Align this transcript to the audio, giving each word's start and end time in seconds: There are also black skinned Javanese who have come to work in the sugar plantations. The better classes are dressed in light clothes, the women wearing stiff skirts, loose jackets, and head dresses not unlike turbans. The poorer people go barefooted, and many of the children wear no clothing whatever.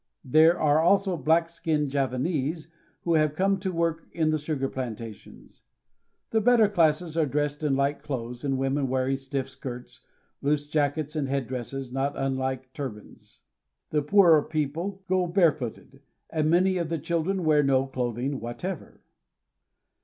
There 0.25 0.59
are 0.59 0.79
also 0.81 1.15
black 1.15 1.47
skinned 1.47 1.91
Javanese 1.91 2.69
who 3.03 3.13
have 3.13 3.35
come 3.35 3.59
to 3.59 3.71
work 3.71 4.07
in 4.11 4.31
the 4.31 4.39
sugar 4.39 4.67
plantations. 4.67 5.61
The 6.31 6.41
better 6.41 6.67
classes 6.67 7.15
are 7.15 7.27
dressed 7.27 7.63
in 7.63 7.75
light 7.75 8.01
clothes, 8.01 8.41
the 8.41 8.55
women 8.55 8.87
wearing 8.87 9.17
stiff 9.17 9.47
skirts, 9.47 9.99
loose 10.41 10.65
jackets, 10.65 11.15
and 11.15 11.29
head 11.29 11.45
dresses 11.47 11.91
not 11.93 12.13
unlike 12.17 12.73
turbans. 12.73 13.41
The 13.91 14.01
poorer 14.01 14.41
people 14.41 15.03
go 15.07 15.27
barefooted, 15.27 16.01
and 16.31 16.49
many 16.49 16.77
of 16.79 16.89
the 16.89 16.97
children 16.97 17.45
wear 17.45 17.61
no 17.61 17.85
clothing 17.85 18.39
whatever. 18.39 19.03